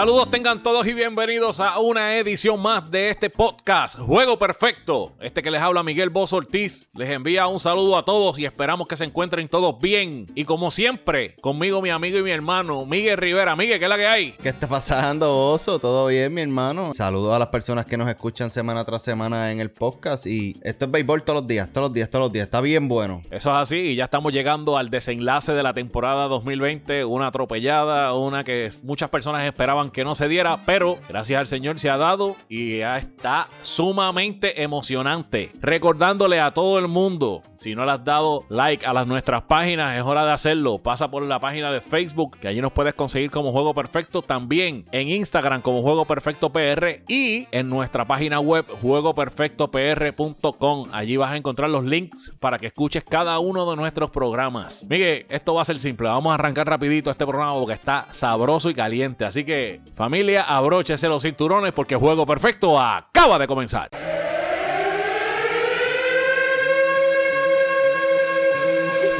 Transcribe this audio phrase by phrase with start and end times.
[0.00, 5.12] Saludos tengan todos y bienvenidos a una edición más de este podcast Juego Perfecto.
[5.20, 8.88] Este que les habla Miguel Bozo Ortiz les envía un saludo a todos y esperamos
[8.88, 10.26] que se encuentren todos bien.
[10.34, 13.54] Y como siempre, conmigo mi amigo y mi hermano Miguel Rivera.
[13.56, 14.32] Miguel, ¿qué es la que hay?
[14.42, 15.78] ¿Qué está pasando, Oso?
[15.78, 16.94] ¿Todo bien, mi hermano?
[16.94, 20.26] Saludos a las personas que nos escuchan semana tras semana en el podcast.
[20.26, 22.44] Y esto es béisbol todos los días, todos los días, todos los días.
[22.44, 23.20] Está bien bueno.
[23.30, 27.04] Eso es así y ya estamos llegando al desenlace de la temporada 2020.
[27.04, 31.78] Una atropellada, una que muchas personas esperaban que no se diera, pero gracias al Señor
[31.78, 35.50] se ha dado y ya está sumamente emocionante.
[35.60, 39.96] Recordándole a todo el mundo, si no le has dado like a las nuestras páginas,
[39.96, 40.78] es hora de hacerlo.
[40.78, 44.86] Pasa por la página de Facebook, que allí nos puedes conseguir como Juego Perfecto, también
[44.92, 50.88] en Instagram como Juego Perfecto PR y en nuestra página web juegoperfectopr.com.
[50.92, 54.86] Allí vas a encontrar los links para que escuches cada uno de nuestros programas.
[54.88, 56.08] Miguel, esto va a ser simple.
[56.08, 59.24] Vamos a arrancar rapidito este programa porque está sabroso y caliente.
[59.24, 63.90] Así que familia, abróchese los cinturones porque Juego Perfecto acaba de comenzar.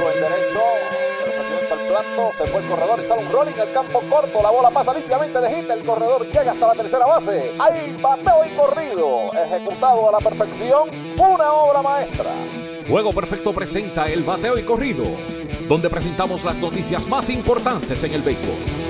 [0.09, 0.61] en derecho,
[1.71, 4.71] el plato, se fue el corredor y sale un rolling al campo corto, la bola
[4.71, 9.31] pasa limpiamente de hit, el corredor llega hasta la tercera base, hay bateo y corrido,
[9.35, 12.31] ejecutado a la perfección, una obra maestra.
[12.89, 15.05] Juego Perfecto presenta el bateo y corrido,
[15.69, 18.90] donde presentamos las noticias más importantes en el béisbol.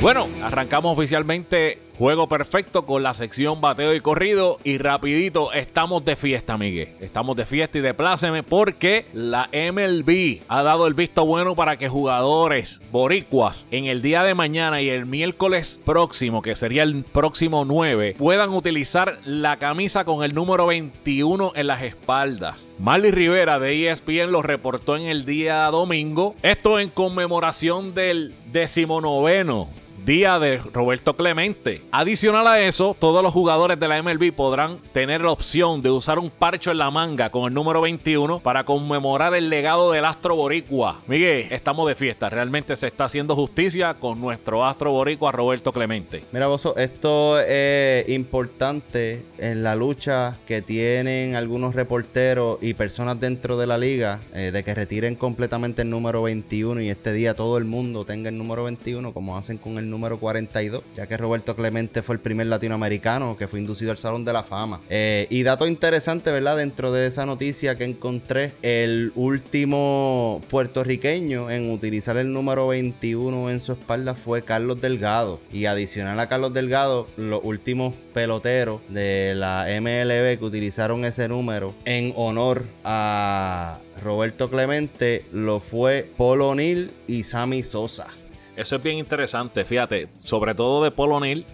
[0.00, 4.56] Bueno, arrancamos oficialmente Juego perfecto con la sección bateo y corrido.
[4.64, 6.94] Y rapidito, estamos de fiesta, Miguel.
[6.98, 11.76] Estamos de fiesta y de pláceme porque la MLB ha dado el visto bueno para
[11.76, 17.04] que jugadores boricuas en el día de mañana y el miércoles próximo, que sería el
[17.04, 22.70] próximo 9, puedan utilizar la camisa con el número 21 en las espaldas.
[22.78, 26.34] Marley Rivera de ESPN lo reportó en el día domingo.
[26.40, 29.68] Esto en conmemoración del decimonoveno
[30.10, 31.82] día de Roberto Clemente.
[31.92, 36.18] Adicional a eso, todos los jugadores de la MLB podrán tener la opción de usar
[36.18, 40.34] un parcho en la manga con el número 21 para conmemorar el legado del astro
[40.34, 41.00] boricua.
[41.06, 42.28] Miguel, estamos de fiesta.
[42.28, 46.24] Realmente se está haciendo justicia con nuestro astro boricua Roberto Clemente.
[46.32, 53.56] Mira, Bozo, esto es importante en la lucha que tienen algunos reporteros y personas dentro
[53.56, 57.58] de la liga eh, de que retiren completamente el número 21 y este día todo
[57.58, 61.54] el mundo tenga el número 21 como hacen con el número 42, ya que Roberto
[61.54, 64.80] Clemente fue el primer latinoamericano que fue inducido al Salón de la Fama.
[64.88, 66.56] Eh, y dato interesante, ¿verdad?
[66.56, 73.60] Dentro de esa noticia que encontré, el último puertorriqueño en utilizar el número 21 en
[73.60, 75.40] su espalda fue Carlos Delgado.
[75.52, 81.74] Y adicional a Carlos Delgado, los últimos peloteros de la MLB que utilizaron ese número
[81.84, 88.08] en honor a Roberto Clemente lo fue Paul O'Neill y Sammy Sosa.
[88.56, 91.46] Eso es bien interesante, fíjate, sobre todo de Paul O'Neill,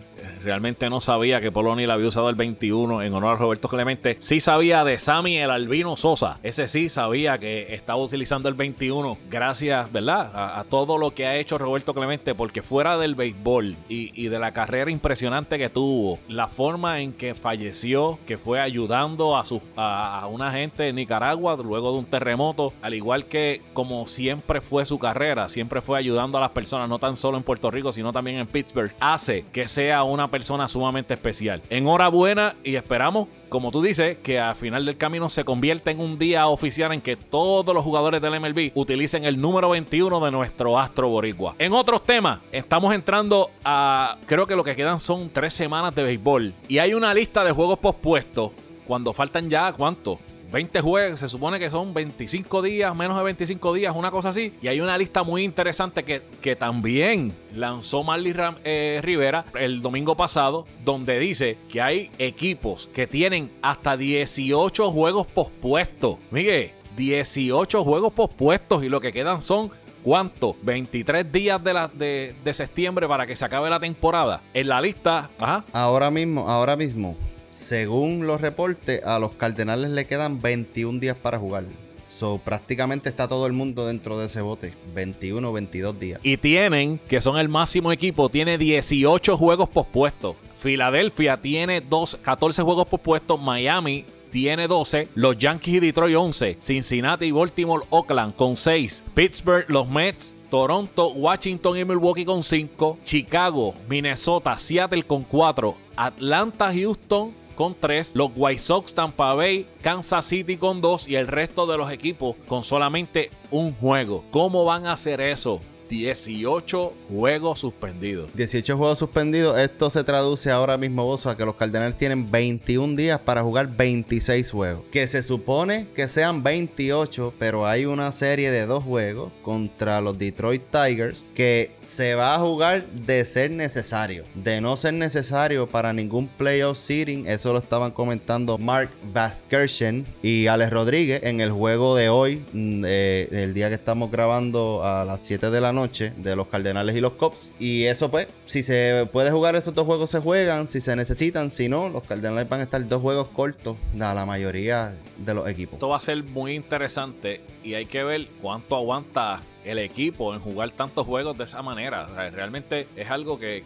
[0.42, 4.16] realmente no sabía que Poloni había usado el 21 en honor a Roberto Clemente.
[4.20, 6.38] Sí sabía de Sammy el Albino Sosa.
[6.42, 10.30] Ese sí sabía que estaba utilizando el 21 gracias, ¿verdad?
[10.34, 14.52] A, todo lo que ha hecho Roberto Clemente porque fuera del béisbol y, de la
[14.52, 20.26] carrera impresionante que tuvo, la forma en que falleció, que fue ayudando a, su, a,
[20.30, 24.98] una gente de Nicaragua luego de un terremoto, al igual que como siempre fue su
[24.98, 28.38] carrera, siempre fue ayudando a las personas, no tan solo en Puerto Rico, sino también
[28.38, 31.62] en Pittsburgh, hace que sea una persona sumamente especial.
[31.70, 36.18] Enhorabuena y esperamos, como tú dices, que al final del camino se convierta en un
[36.18, 40.78] día oficial en que todos los jugadores del MLB utilicen el número 21 de nuestro
[40.78, 41.54] astro boricua.
[41.58, 46.02] En otros temas, estamos entrando a, creo que lo que quedan son tres semanas de
[46.02, 48.52] béisbol y hay una lista de juegos pospuestos
[48.86, 50.18] cuando faltan ya, ¿cuánto?
[50.56, 54.54] 20 juegos, se supone que son 25 días, menos de 25 días, una cosa así.
[54.62, 58.34] Y hay una lista muy interesante que, que también lanzó Marley
[58.64, 65.26] eh, Rivera el domingo pasado, donde dice que hay equipos que tienen hasta 18 juegos
[65.26, 66.16] pospuestos.
[66.30, 69.70] Miguel, 18 juegos pospuestos y lo que quedan son
[70.02, 70.56] ¿Cuánto?
[70.62, 74.40] 23 días de, la, de, de, septiembre para que se acabe la temporada.
[74.54, 75.30] En la lista.
[75.72, 77.16] Ahora mismo, ahora mismo
[77.56, 81.64] según los reportes, a los Cardenales le quedan 21 días para jugar.
[82.08, 84.72] So, prácticamente está todo el mundo dentro de ese bote.
[84.94, 86.20] 21, 22 días.
[86.22, 90.36] Y tienen, que son el máximo equipo, tiene 18 juegos pospuestos.
[90.60, 93.40] Filadelfia tiene dos, 14 juegos pospuestos.
[93.40, 95.08] Miami tiene 12.
[95.14, 96.58] Los Yankees y Detroit 11.
[96.60, 99.02] Cincinnati y Baltimore, Oakland con 6.
[99.14, 106.72] Pittsburgh, los Mets Toronto, Washington y Milwaukee con 5, Chicago, Minnesota, Seattle con 4, Atlanta,
[106.72, 111.66] Houston con 3, los White Sox, Tampa Bay, Kansas City con 2 y el resto
[111.66, 114.22] de los equipos con solamente un juego.
[114.30, 115.60] ¿Cómo van a hacer eso?
[115.88, 118.30] 18 juegos suspendidos.
[118.34, 119.58] 18 juegos suspendidos.
[119.58, 123.76] Esto se traduce ahora mismo, vos, a que los Cardenales tienen 21 días para jugar
[123.76, 124.84] 26 juegos.
[124.90, 130.18] Que se supone que sean 28, pero hay una serie de dos juegos contra los
[130.18, 134.24] Detroit Tigers que se va a jugar de ser necesario.
[134.34, 137.26] De no ser necesario para ningún playoff seeding.
[137.26, 142.84] Eso lo estaban comentando Mark Vaskersen y Alex Rodríguez en el juego de hoy, mm,
[142.86, 146.96] eh, el día que estamos grabando a las 7 de la noche de los Cardenales
[146.96, 147.52] y los Cops.
[147.58, 151.50] Y eso pues, si se puede jugar esos dos juegos se juegan, si se necesitan,
[151.50, 155.48] si no, los Cardenales van a estar dos juegos cortos a la mayoría de los
[155.48, 155.74] equipos.
[155.74, 160.40] Esto va a ser muy interesante y hay que ver cuánto aguanta el equipo en
[160.40, 162.06] jugar tantos juegos de esa manera.
[162.30, 163.62] realmente es algo que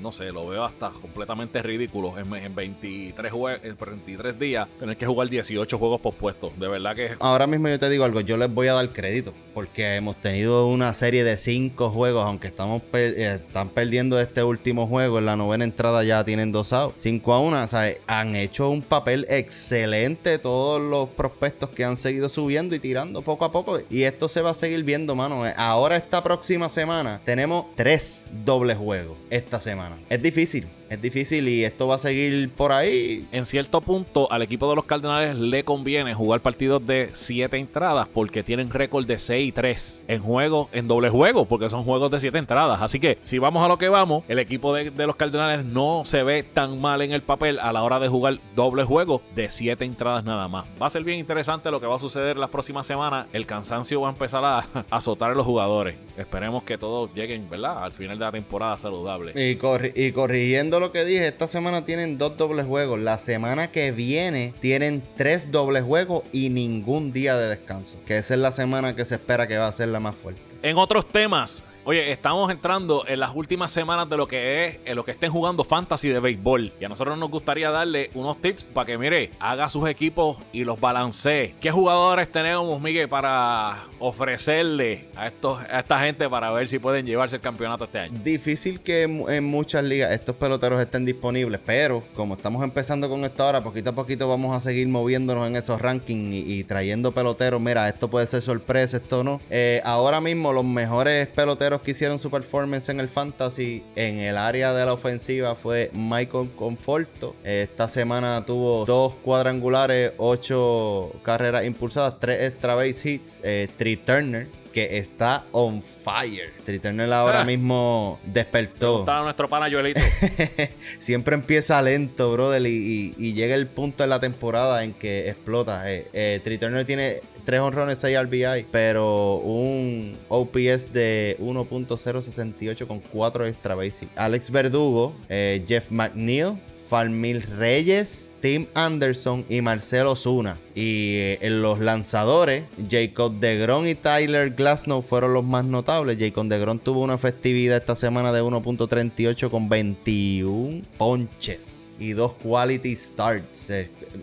[0.00, 5.06] no sé, lo veo hasta completamente ridículo en, en 23, en 23 días tener que
[5.06, 6.58] jugar 18 juegos pospuestos.
[6.58, 7.10] De verdad que...
[7.20, 10.68] Ahora mismo yo te digo algo, yo les voy a dar crédito porque hemos tenido
[10.68, 15.34] una serie de 5 juegos, aunque estamos eh, están perdiendo este último juego, en la
[15.34, 16.94] novena entrada ya tienen dos outs.
[16.98, 21.96] 5 a 1, o sea, han hecho un papel excelente todos los prospectos que han
[21.96, 23.80] seguido subiendo y tirando poco a poco.
[23.90, 25.42] Y esto se va a seguir viendo, mano.
[25.56, 29.87] Ahora esta próxima semana tenemos tres dobles juegos esta semana.
[30.08, 33.26] Es difícil, es difícil y esto va a seguir por ahí.
[33.32, 38.08] En cierto punto, al equipo de los Cardenales le conviene jugar partidos de 7 entradas
[38.12, 42.10] porque tienen récord de 6 y 3 en juego, en doble juego, porque son juegos
[42.10, 42.80] de 7 entradas.
[42.80, 46.22] Así que, si vamos a lo que vamos, el equipo de, los Cardenales no se
[46.22, 49.84] ve tan mal en el papel a la hora de jugar doble juego de 7
[49.84, 50.66] entradas nada más.
[50.80, 53.26] Va a ser bien interesante lo que va a suceder las próximas semanas.
[53.32, 55.96] El cansancio va a empezar a, azotar a los jugadores.
[56.16, 57.82] Esperemos que todos lleguen, ¿verdad?
[57.84, 59.32] Al final de la temporada saludable.
[59.34, 59.58] Y,
[59.94, 62.98] y corrigiendo lo que dije, esta semana tienen dos dobles juegos.
[62.98, 67.98] La semana que viene tienen tres dobles juegos y ningún día de descanso.
[68.06, 70.42] Que esa es la semana que se espera que va a ser la más fuerte.
[70.62, 74.94] En otros temas, Oye, estamos entrando en las últimas semanas de lo que es, en
[74.94, 76.70] lo que estén jugando fantasy de béisbol.
[76.78, 80.64] Y a nosotros nos gustaría darle unos tips para que, mire, haga sus equipos y
[80.64, 81.54] los balancee.
[81.62, 87.06] ¿Qué jugadores tenemos, Miguel, para ofrecerle a, estos, a esta gente para ver si pueden
[87.06, 88.20] llevarse el campeonato este año?
[88.22, 93.44] Difícil que en, muchas ligas estos peloteros estén disponibles, pero como estamos empezando con esto
[93.44, 97.62] ahora, poquito a poquito vamos a seguir moviéndonos en esos rankings y, trayendo peloteros.
[97.62, 99.40] Mira, esto puede ser sorpresa, esto no.
[99.48, 104.36] Eh, ahora mismo los mejores peloteros que hicieron su performance en el fantasy en el
[104.36, 107.34] área de la ofensiva fue Michael Conforto.
[107.44, 113.68] Esta semana tuvo dos cuadrangulares, ocho carreras impulsadas, tres extra base hits, eh,
[114.04, 116.52] Turner que está on fire.
[116.64, 117.44] Turner ahora ah.
[117.44, 119.00] mismo despertó.
[119.00, 119.68] Está nuestro pana
[120.98, 125.90] Siempre empieza lento, brother, y, llega el punto en la temporada en que explota.
[125.90, 133.46] Eh, eh Turner tiene 3 honrones, 6 RBI, pero un OPS de 1.068 con 4
[133.46, 134.10] extra basic.
[134.16, 136.58] Alex Verdugo, eh, Jeff McNeil,
[136.90, 140.58] Farmil Reyes, Tim Anderson y Marcelo Zuna.
[140.74, 146.18] Y eh, en los lanzadores, Jacob DeGrom y Tyler Glasnow fueron los más notables.
[146.20, 152.94] Jacob DeGrom tuvo una efectividad esta semana de 1.38 con 21 ponches y dos quality
[152.94, 153.72] starts.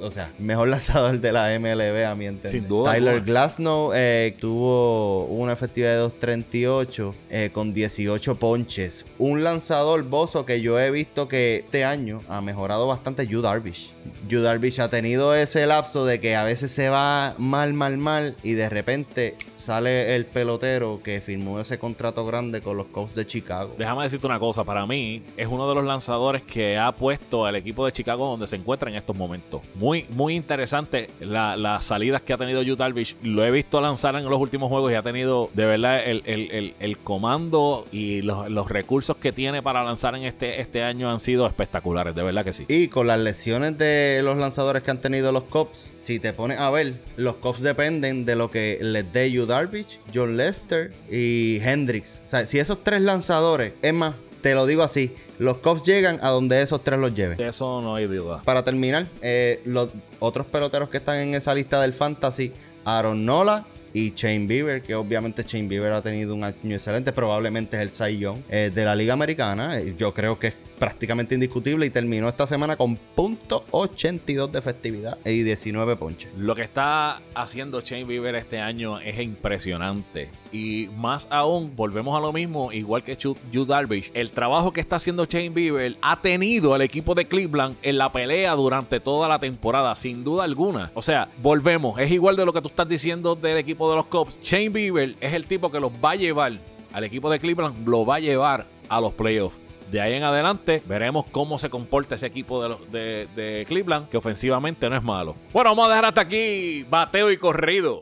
[0.02, 2.52] O sea, mejor lanzador de la MLB a mi entender.
[2.52, 2.94] Sin duda.
[2.94, 9.06] Tyler Glasnow eh, tuvo una efectividad de 2.38 con 18 ponches.
[9.18, 13.94] Un lanzador bozo que yo he visto que este año ha mejorado bastante, Yu Darvish.
[14.28, 18.36] Yu Darvish ha tenido ese lapso de que a veces se va mal, mal, mal
[18.44, 19.36] y de repente
[19.66, 23.74] sale el pelotero que firmó ese contrato grande con los Cubs de Chicago.
[23.80, 27.56] Déjame decirte una cosa, para mí es uno de los lanzadores que ha puesto al
[27.56, 29.62] equipo de Chicago donde se encuentra en estos momentos.
[29.74, 33.16] Muy, muy interesante las salidas que ha tenido Darvish.
[33.24, 37.88] Lo he visto lanzar en los últimos juegos y ha tenido de verdad el, comando
[37.92, 42.22] y los, recursos que tiene para lanzar en este, este año han sido espectaculares, de
[42.22, 42.66] verdad que sí.
[42.68, 46.60] Y con las lesiones de los lanzadores que han tenido los Cubs, si te pones
[46.60, 51.60] a ver, los Cubs dependen de lo que les dé Yu Darvish, John Lester y
[51.64, 52.22] Hendricks.
[52.26, 56.20] O sea, si esos tres lanzadores, es más, te lo digo así, los Cubs llegan
[56.22, 57.40] a donde esos tres los lleven.
[57.40, 58.42] eso no hay duda.
[58.44, 62.52] Para terminar, eh, los otros peloteros que están en esa lista del fantasy,
[62.84, 67.78] Aaron Nola, y Shane Bieber, que obviamente Shane Bieber ha tenido un año excelente, probablemente
[67.78, 69.80] es el Cy Young eh, de la Liga Americana.
[69.80, 75.18] Eh, yo creo que es prácticamente indiscutible y terminó esta semana con .82 de efectividad
[75.26, 76.32] y 19 ponches.
[76.38, 80.30] Lo que está haciendo Shane Bieber este año es impresionante.
[80.52, 84.12] Y más aún, volvemos a lo mismo, igual que Yu Darvish.
[84.14, 88.12] El trabajo que está haciendo Shane Bieber ha tenido al equipo de Cleveland en la
[88.12, 90.92] pelea durante toda la temporada, sin duda alguna.
[90.94, 92.00] O sea, volvemos.
[92.00, 94.40] Es igual de lo que tú estás diciendo del equipo de los Cubs.
[94.42, 96.60] Shane Bieber es el tipo que los va a llevar
[96.94, 99.65] al equipo de Cleveland, lo va a llevar a los playoffs.
[99.92, 104.90] De ahí en adelante veremos cómo se comporta ese equipo de, de, Cleveland, que ofensivamente
[104.90, 105.36] no es malo.
[105.54, 108.02] Bueno, vamos a dejar hasta aquí bateo y corrido.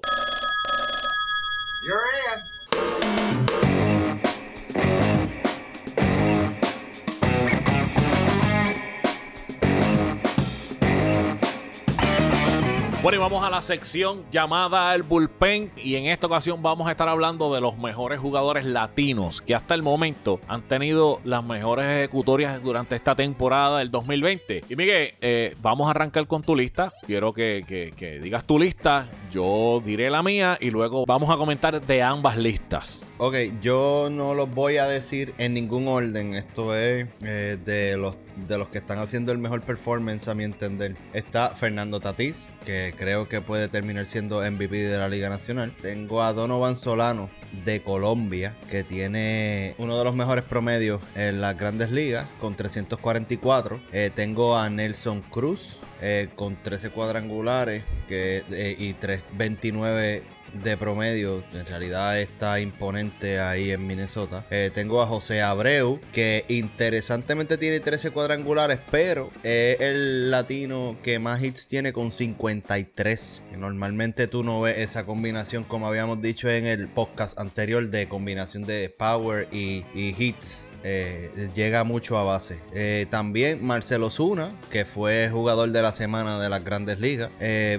[13.03, 16.91] Bueno, y vamos a la sección llamada el bullpen y en esta ocasión vamos a
[16.91, 21.85] estar hablando de los mejores jugadores latinos que hasta el momento han tenido las mejores
[21.85, 24.63] ejecutorias durante esta temporada del 2020.
[24.69, 26.93] Y Miguel, eh, vamos a arrancar con tu lista.
[27.05, 31.83] Quiero que, que, digas tu lista, yo diré la mía y luego vamos a comentar
[31.83, 33.09] de ambas listas.
[33.17, 36.35] Ok, yo no los voy a decir en ningún orden.
[36.35, 38.15] Esto es eh, de los
[38.47, 40.95] de los que están haciendo el mejor performance a mi entender.
[41.13, 45.75] Está Fernando Tatís, que creo que puede terminar siendo MVP de la Liga Nacional.
[45.81, 47.29] Tengo a Donovan Solano
[47.65, 53.79] de Colombia, que tiene uno de los mejores promedios en las grandes ligas, con 344.
[53.91, 55.77] Eh, tengo a Nelson Cruz.
[56.05, 61.43] Eh, con 13 cuadrangulares que, eh, y 329 de promedio.
[61.53, 64.45] En realidad está imponente ahí en Minnesota.
[64.51, 71.19] Eh, tengo a José Abreu, que interesantemente tiene 13 cuadrangulares, pero es el latino que
[71.19, 73.41] más hits tiene con 53.
[73.57, 78.65] Normalmente tú no ves esa combinación, como habíamos dicho en el podcast anterior, de combinación
[78.65, 80.69] de power y, hits.
[80.85, 82.59] Eh, llega mucho a base.
[82.73, 87.29] Eh, también Marcelo Zuna, que fue jugador de la semana de las grandes ligas.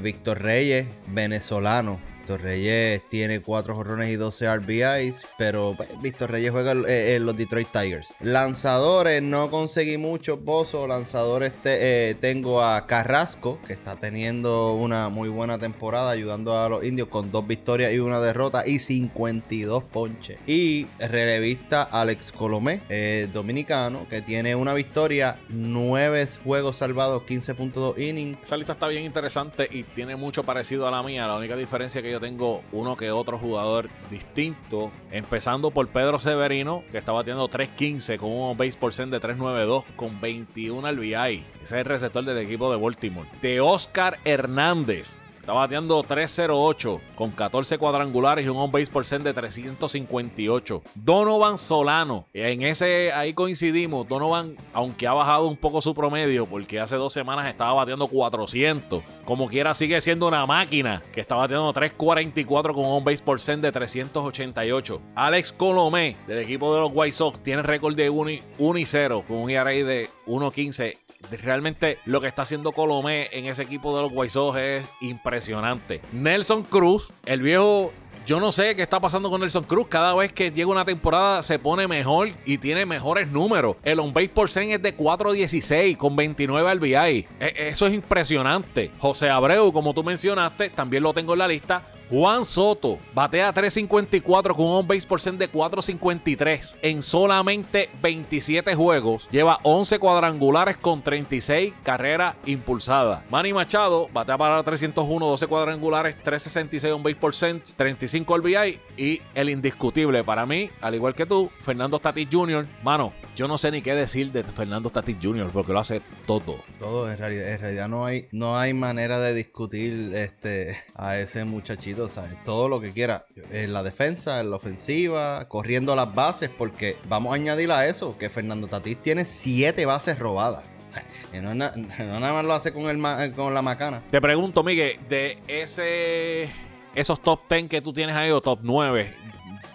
[0.00, 6.52] Víctor Reyes, venezolano, Víctor Reyes tiene 4 jorrones y 12 RBIs, pero pues, Víctor Reyes
[6.52, 8.14] juega eh, en los Detroit Tigers.
[8.20, 10.86] Lanzadores, no conseguí mucho pozo.
[10.86, 16.82] Lanzadores eh, tengo a Carrasco, que está teniendo una muy buena temporada, ayudando a los
[16.82, 20.38] indios con dos victorias y una derrota y 52 ponches.
[20.46, 28.38] Y relevista Alex Colomé, eh, dominicano, que tiene una victoria, 9 juegos salvados, 15.2 innings.
[28.42, 31.26] Esa lista está bien interesante y tiene mucho parecido a la mía.
[31.26, 34.92] La única diferencia que yo tengo uno que otro jugador distinto.
[35.10, 40.20] Empezando por Pedro Severino, que está batiendo 3.15 con un base por de 3.92 con
[40.20, 41.12] 21 RBI.
[41.12, 43.28] Ese es el receptor del equipo de Baltimore.
[43.42, 49.34] De Oscar Hernández, Está bateando 308 con 14 cuadrangulares y un on-base por cent de
[49.34, 50.82] 358.
[50.94, 52.24] Donovan Solano.
[52.32, 54.08] En ese ahí coincidimos.
[54.08, 59.02] Donovan, aunque ha bajado un poco su promedio, porque hace dos semanas estaba bateando 400.
[59.26, 63.60] Como quiera, sigue siendo una máquina que está bateando 344 con un on-base por cent
[63.60, 65.02] de 388.
[65.14, 68.30] Alex Colomé, del equipo de los White Sox, tiene récord de 1
[68.78, 73.62] y 0 con un ERA de 1.15 realmente lo que está haciendo Colomé en ese
[73.62, 76.00] equipo de los Sox es impresionante.
[76.12, 77.92] Nelson Cruz, el viejo
[78.26, 79.86] yo no sé qué está pasando con Nelson Cruz.
[79.86, 83.76] Cada vez que llega una temporada se pone mejor y tiene mejores números.
[83.84, 87.26] El on-base por cent es de 4.16 con 29 RBI.
[87.38, 88.90] E, eso es impresionante.
[88.98, 91.82] José Abreu, como tú mencionaste, también lo tengo en la lista.
[92.10, 99.28] Juan Soto batea 3.54 con un base por cent de 4.53 en solamente 27 juegos.
[99.30, 103.22] Lleva 11 cuadrangulares con 36 carreras impulsadas.
[103.30, 109.20] Manny Machado batea para 301, 12 cuadrangulares, 3.66 on base por cent, 35 RBI y
[109.34, 112.66] el indiscutible para mí, al igual que tú, Fernando Tatis Jr.
[112.82, 115.50] Mano, yo no sé ni qué decir de Fernando Tatis Jr.
[115.52, 116.56] porque lo hace todo.
[116.78, 121.44] Todo, en realidad, en realidad no hay, no hay manera de discutir este, a ese
[121.44, 122.32] muchachito, ¿sabes?
[122.44, 123.26] Todo lo que quiera.
[123.50, 128.16] En la defensa, en la ofensiva, corriendo las bases, porque vamos a añadir a eso,
[128.18, 130.64] que Fernando Tatis tiene siete bases robadas.
[131.32, 134.02] no, nada más lo hace con, el, con la macana.
[134.10, 136.50] Te pregunto, Miguel, de ese
[136.94, 139.12] esos top 10 que tú tienes ahí, o top 9,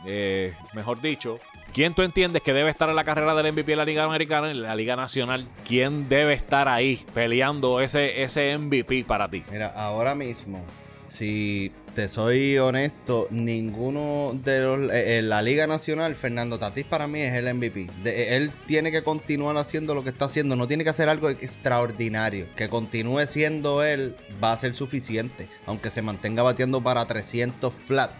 [0.06, 1.38] eh, mejor dicho,
[1.74, 4.50] ¿Quién tú entiendes que debe estar en la carrera del MVP de la Liga Americana,
[4.50, 5.48] en la Liga Nacional?
[5.68, 9.44] ¿Quién debe estar ahí peleando ese, ese MVP para ti?
[9.52, 10.66] Mira, ahora mismo,
[11.10, 14.92] si te soy honesto, ninguno de los.
[14.92, 17.88] Eh, en la Liga Nacional, Fernando Tatís para mí es el MVP.
[18.06, 21.30] Eh, él tiene que continuar haciendo lo que está haciendo, no tiene que hacer algo
[21.30, 22.48] extraordinario.
[22.56, 28.12] Que continúe siendo él va a ser suficiente, aunque se mantenga batiendo para 300 flat.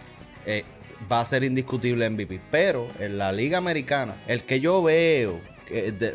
[0.46, 0.64] Eh,
[1.10, 2.40] va a ser indiscutible MVP.
[2.50, 5.40] Pero en la Liga Americana, el que yo veo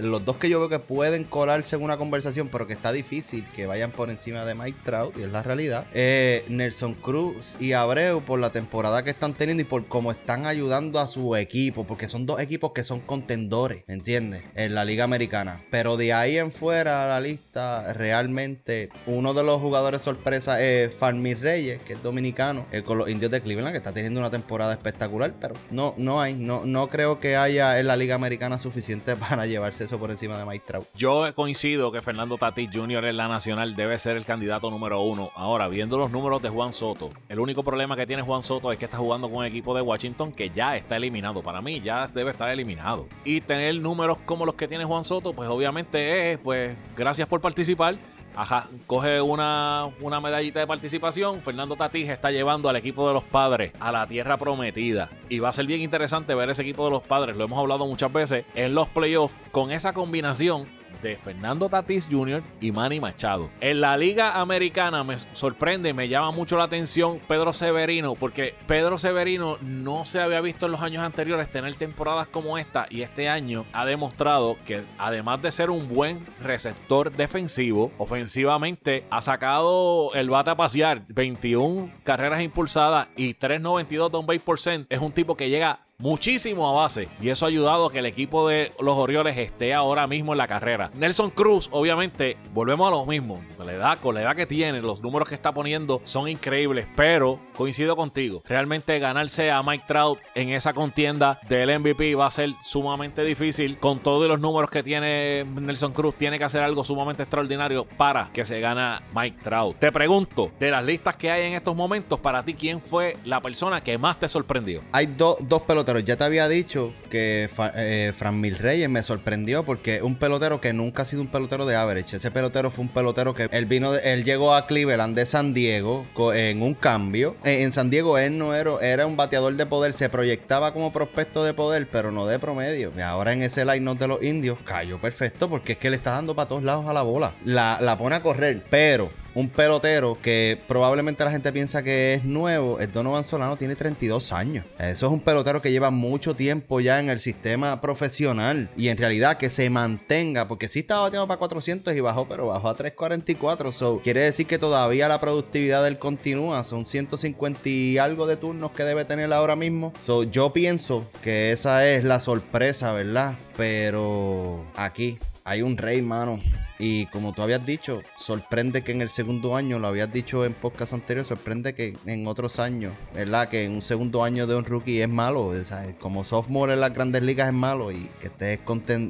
[0.02, 3.46] los dos que yo veo que pueden colarse en una conversación, pero que está difícil
[3.56, 7.74] que vayan por encima de Mike Trout, y es la realidad, eh, Nelson Cruz y
[7.74, 11.86] Abreu por la temporada que están teniendo y por cómo están ayudando a su equipo,
[11.86, 14.44] porque son dos equipos que son contendores, ¿entiendes?
[14.56, 15.64] En la Liga Americana.
[15.72, 21.40] Pero de ahí en fuera la lista, realmente uno de los jugadores sorpresa es Farmir
[21.40, 24.74] Reyes, que es dominicano, eh, con los indios de Cleveland, que está teniendo una temporada
[24.74, 29.16] espectacular, pero no, no hay, no, no creo que haya en la Liga Americana suficiente
[29.30, 30.88] para llevarse eso por encima de Mike Trout.
[30.96, 33.06] Yo coincido que Fernando Tatis Jr.
[33.06, 35.32] en la nacional debe ser el candidato número uno.
[35.36, 38.78] Ahora, viendo los números de Juan Soto, el único problema que tiene Juan Soto es
[38.78, 41.42] que está jugando con un equipo de Washington que ya está eliminado.
[41.42, 43.08] Para mí, ya debe estar eliminado.
[43.24, 47.42] Y tener números como los que tiene Juan Soto, pues obviamente es, pues, gracias por
[47.42, 47.98] participar
[48.36, 51.42] Ajá, coge una, una medallita de participación.
[51.42, 55.10] Fernando Tatís está llevando al equipo de los padres a la tierra prometida.
[55.30, 57.86] Y va a ser bien interesante ver ese equipo de los padres, lo hemos hablado
[57.86, 60.66] muchas veces, en los playoffs con esa combinación
[61.02, 62.42] de Fernando Tatis Jr.
[62.62, 63.50] y Manny Machado.
[63.62, 68.98] En la Liga Americana me sorprende, me llama mucho la atención Pedro Severino, porque Pedro
[68.98, 73.30] Severino no se había visto en los años anteriores tener temporadas como esta y este
[73.30, 80.30] año ha demostrado que además de ser un buen receptor defensivo, ofensivamente ha sacado el
[80.30, 84.88] bate a pasear, 21 carreras impulsadas y 3.92 de un base percent.
[84.90, 88.06] Es un tipo que llega muchísimo a base y eso ha ayudado a que el
[88.06, 90.92] equipo de los Orioles esté ahora mismo en la carrera.
[90.96, 93.42] Nelson Cruz, obviamente, volvemos a lo mismo.
[93.64, 97.40] La edad, con la edad que tiene, los números que está poniendo son increíbles, pero
[97.56, 98.44] coincido contigo.
[98.46, 103.78] Realmente ganarse a Mike Trout en esa contienda del MVP va a ser sumamente difícil.
[103.78, 108.30] Con todos los números que tiene Nelson Cruz, tiene que hacer algo sumamente extraordinario para
[108.34, 109.78] que se gana Mike Trout.
[109.80, 113.42] Te pregunto, de las listas que hay en estos momentos, para ti, ¿quién fue la
[113.42, 114.82] persona que más te sorprendió?
[114.92, 119.64] Hay dos pelotas pero Ya te había dicho que eh, Fran Mil Reyes me sorprendió
[119.64, 122.18] porque un pelotero que nunca ha sido un pelotero de average.
[122.18, 126.06] Ese pelotero fue un pelotero que él vino, él llegó a Cleveland de San Diego
[126.34, 127.36] en un cambio.
[127.44, 131.44] En San Diego él no era, era un bateador de poder, se proyectaba como prospecto
[131.44, 132.92] de poder, pero no de promedio.
[132.96, 136.12] Y ahora en ese line de los indios cayó perfecto porque es que le está
[136.12, 137.36] dando para todos lados a la bola.
[137.46, 142.24] La, la pone a correr, pero un pelotero que probablemente la gente piensa que es
[142.24, 144.66] nuevo, el Donovan Solano tiene 32 años.
[144.80, 148.98] Eso es un pelotero que lleva mucho tiempo ya en el sistema profesional y en
[148.98, 152.76] realidad que se mantenga, porque sí estaba bateando para 400 y bajó, pero bajó a
[152.76, 153.72] 344.
[153.74, 158.72] So, quiere decir que todavía la productividad del continúa, son 150 y algo de turnos
[158.72, 159.94] que debe tener ahora mismo.
[160.02, 163.36] So, yo pienso que esa es la sorpresa, ¿verdad?
[163.58, 166.40] Pero aquí hay un rey, mano.
[166.78, 170.54] Y como tú habías dicho, sorprende que en el segundo año, lo habías dicho en
[170.54, 173.48] podcast anterior, sorprende que en otros años, ¿verdad?
[173.48, 175.54] Que en un segundo año de un rookie es malo.
[176.00, 178.60] Como sophomore en las grandes ligas es malo y que estés,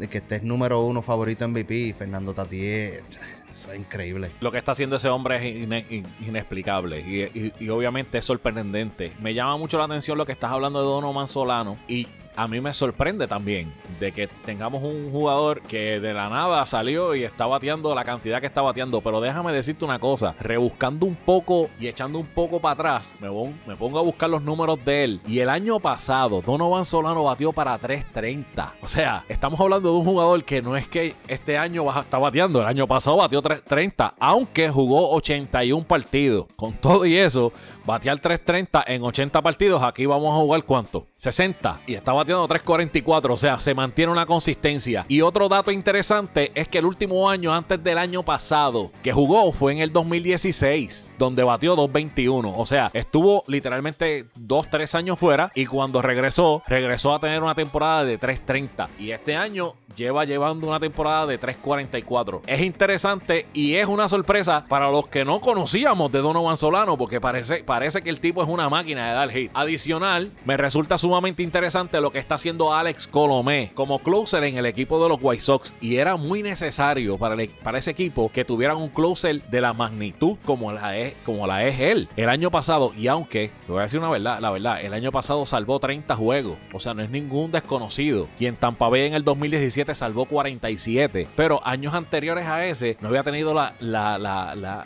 [0.10, 3.02] que estés número uno favorito en MVP, Fernando Tatié.
[3.50, 4.32] Eso es increíble.
[4.42, 9.14] Lo que está haciendo ese hombre es inexplicable y, y, obviamente es sorprendente.
[9.22, 12.62] Me llama mucho la atención lo que estás hablando de Donovan Solano y a mí
[12.62, 17.46] me sorprende también de que tengamos un jugador que de la nada salió y está
[17.46, 19.02] bateando la cantidad que está bateando.
[19.02, 23.30] Pero déjame decirte una cosa, rebuscando un poco y echando un poco para atrás, me,
[23.66, 25.22] me pongo a buscar los números de él.
[25.28, 28.76] Y el año pasado, Donovan Solano batió para 330.
[28.82, 32.62] O sea, estamos hablando de un jugador que no es que este año está bateando,
[32.62, 36.48] el año pasado batió 330, aunque jugó 81 partidos.
[36.56, 37.52] Con todo y eso,
[37.86, 41.08] batear 330 en 80 partidos, aquí vamos a jugar cuánto?
[41.16, 41.82] 60.
[41.88, 45.06] Y está bateando 344, o sea, se mantiene una consistencia.
[45.08, 49.52] Y otro dato interesante es que el último año antes del año pasado que jugó
[49.52, 52.54] fue en el 2016, donde batió 221.
[52.58, 58.04] O sea, estuvo literalmente 2-3 años fuera y cuando regresó, regresó a tener una temporada
[58.04, 58.90] de 330.
[59.00, 62.42] Y este año lleva llevando una temporada de 3.44.
[62.46, 67.22] Es interesante y es una sorpresa para los que no conocíamos de Donovan Solano, porque
[67.22, 69.52] parece, parece que el tipo es una máquina de dar hit.
[69.54, 74.66] Adicional, me resulta sumamente interesante lo que está haciendo Alex Colomé como closer en el
[74.66, 75.74] equipo de los White Sox.
[75.82, 80.38] Y era muy necesario para, para ese equipo que tuvieran un closer de la magnitud
[80.46, 82.08] como la, es, como la es él.
[82.16, 85.12] El año pasado, y aunque, te voy a decir una verdad, la verdad, el año
[85.12, 86.58] pasado salvó 30 juegos.
[86.72, 88.30] O sea, no es ningún desconocido.
[88.40, 91.28] Y en Tampa Bay en el 2017 salvó 47.
[91.36, 94.86] Pero años anteriores a ese no había tenido la, la, la, la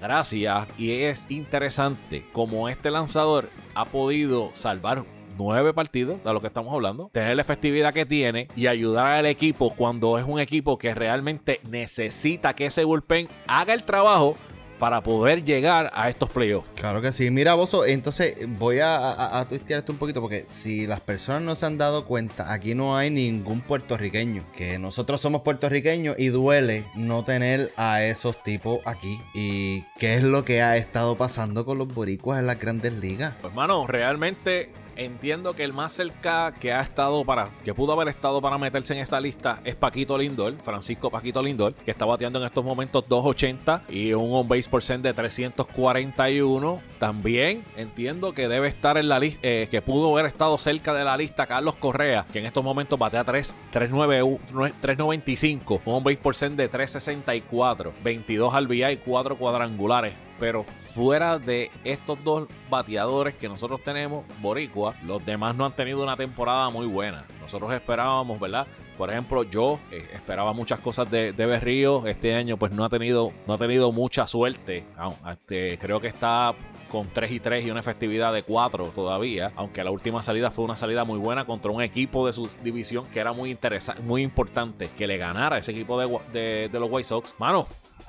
[0.00, 5.04] gracia y es interesante como este lanzador ha podido salvar
[5.38, 9.26] nueve partidos, de lo que estamos hablando, tener la efectividad que tiene y ayudar al
[9.26, 14.36] equipo cuando es un equipo que realmente necesita que ese bullpen haga el trabajo
[14.80, 16.68] para poder llegar a estos playoffs.
[16.74, 17.30] Claro que sí.
[17.30, 21.42] Mira, Bozo, entonces voy a, a, a twistear esto un poquito porque si las personas
[21.42, 24.42] no se han dado cuenta, aquí no hay ningún puertorriqueño.
[24.56, 29.20] Que nosotros somos puertorriqueños y duele no tener a esos tipos aquí.
[29.34, 33.34] ¿Y qué es lo que ha estado pasando con los boricuas en las grandes ligas?
[33.42, 34.72] Pues, mano, realmente
[35.04, 38.92] entiendo que el más cerca que ha estado para, que pudo haber estado para meterse
[38.92, 43.08] en esta lista es Paquito Lindor, Francisco Paquito Lindor, que está bateando en estos momentos
[43.08, 46.82] 280 y un on base percent de 341.
[46.98, 51.02] También entiendo que debe estar en la lista, eh, que pudo haber estado cerca de
[51.02, 56.56] la lista Carlos Correa, que en estos momentos batea 3, 395, un on base percent
[56.56, 60.12] de 364, 22 RBI y 4 cuadrangulares.
[60.38, 66.02] Pero fuera de estos dos bateadores que nosotros tenemos, Boricua, los demás no han tenido
[66.02, 67.24] una temporada muy buena.
[67.40, 68.66] Nosotros esperábamos, ¿verdad?
[69.00, 72.06] Por ejemplo, yo eh, esperaba muchas cosas de, de Berrío.
[72.06, 74.84] Este año, pues no ha tenido, no ha tenido mucha suerte.
[75.26, 76.54] Este, creo que está
[76.90, 79.52] con 3 y 3 y una efectividad de 4 todavía.
[79.56, 83.06] Aunque la última salida fue una salida muy buena contra un equipo de su división
[83.06, 87.32] que era muy interesante, muy importante que le ganara ese equipo de los White Sox.
[87.38, 87.66] Mano,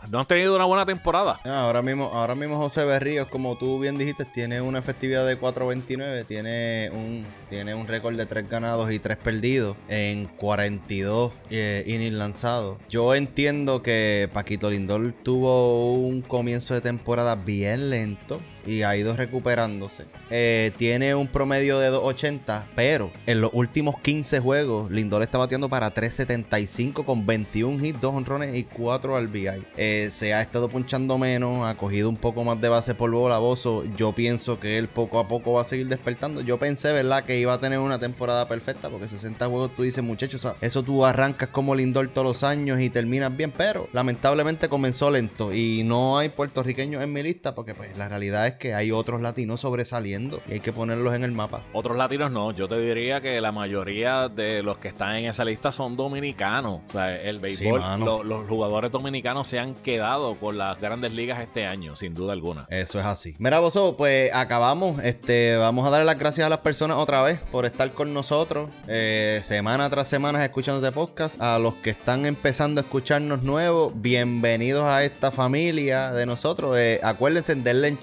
[0.10, 1.40] no han tenido una buena temporada.
[1.46, 5.40] Ah, ahora mismo, ahora mismo José Berríos, como tú bien dijiste, tiene una efectividad de
[5.40, 11.84] 4.29, tiene un, tiene un récord de 3 ganados y 3 perdidos en 42 eh,
[11.88, 12.78] innings lanzados.
[12.90, 19.16] Yo entiendo que Paquito Lindor tuvo un comienzo de temporada bien lento y ha ido
[19.16, 20.06] recuperándose.
[20.30, 25.70] Eh, tiene un promedio de 2.80, pero en los últimos 15 juegos, Lindor está bateando
[25.70, 29.64] para 3.75 con 21 hits, 2 honrones y 4 RBI.
[29.78, 33.40] Eh, se ha estado punchando menos, ha cogido un poco más de base por bola,
[33.40, 33.84] Bozo.
[33.98, 36.42] Yo pienso que él poco a poco va a seguir despertando.
[36.42, 40.04] Yo pensé, ¿verdad?, que iba a tener una temporada perfecta, porque 60 juegos tú dices,
[40.04, 45.12] muchachos, eso tú arrancas como Lindor todos los años y terminas bien, pero lamentablemente comenzó
[45.12, 48.92] lento y no hay puertorriqueños en mi lista, porque pues la realidad es que hay
[48.92, 51.62] otros latinos sobresaliendo y hay que ponerlos en el mapa.
[51.74, 55.44] Otros latinos no, yo te diría que la mayoría de los que están en esa
[55.46, 56.82] lista son dominicanos.
[56.88, 61.14] O sea, el béisbol, Sí, lo- los jugadores dominicanos se han quedado con las grandes
[61.14, 62.66] ligas este año, sin duda alguna.
[62.70, 63.36] Eso es así.
[63.40, 65.02] Mira, Bozo, pues acabamos.
[65.04, 68.70] Este, vamos a darle las gracias a las personas otra vez por estar con nosotros
[68.88, 71.42] eh, semana tras semana escuchando este podcast.
[71.42, 76.78] A los que están empezando a escucharnos nuevos, bienvenidos a esta familia de nosotros.
[76.78, 78.00] Eh, acuérdense, denle en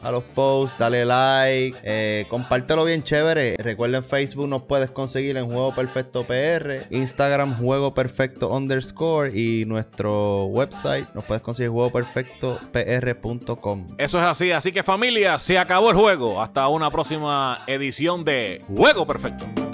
[0.00, 3.56] a los posts, dale like, eh, compártelo bien chévere.
[3.58, 10.46] Recuerden, Facebook nos puedes conseguir en Juego Perfecto PR, Instagram Juego Perfecto underscore y nuestro
[10.46, 13.86] website nos puedes conseguir juegoperfectopr.com.
[13.98, 16.42] Eso es así, así que familia, se acabó el juego.
[16.42, 19.71] Hasta una próxima edición de Juego Perfecto.